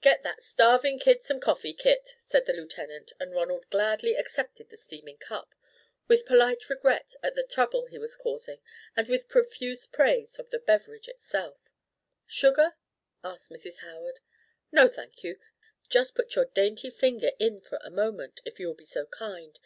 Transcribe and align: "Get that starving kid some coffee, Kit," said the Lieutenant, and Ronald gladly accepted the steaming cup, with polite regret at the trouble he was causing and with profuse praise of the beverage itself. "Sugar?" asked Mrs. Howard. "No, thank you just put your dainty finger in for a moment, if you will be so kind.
"Get 0.00 0.22
that 0.22 0.42
starving 0.42 0.98
kid 0.98 1.22
some 1.22 1.38
coffee, 1.38 1.74
Kit," 1.74 2.14
said 2.16 2.46
the 2.46 2.54
Lieutenant, 2.54 3.12
and 3.20 3.34
Ronald 3.34 3.68
gladly 3.68 4.16
accepted 4.16 4.70
the 4.70 4.76
steaming 4.78 5.18
cup, 5.18 5.54
with 6.08 6.24
polite 6.24 6.70
regret 6.70 7.12
at 7.22 7.34
the 7.34 7.42
trouble 7.42 7.84
he 7.84 7.98
was 7.98 8.16
causing 8.16 8.62
and 8.96 9.06
with 9.06 9.28
profuse 9.28 9.86
praise 9.86 10.38
of 10.38 10.48
the 10.48 10.58
beverage 10.60 11.08
itself. 11.08 11.68
"Sugar?" 12.26 12.76
asked 13.22 13.50
Mrs. 13.50 13.80
Howard. 13.80 14.20
"No, 14.72 14.88
thank 14.88 15.22
you 15.22 15.38
just 15.90 16.14
put 16.14 16.34
your 16.36 16.46
dainty 16.46 16.88
finger 16.88 17.32
in 17.38 17.60
for 17.60 17.78
a 17.84 17.90
moment, 17.90 18.40
if 18.46 18.58
you 18.58 18.68
will 18.68 18.74
be 18.74 18.86
so 18.86 19.04
kind. 19.04 19.58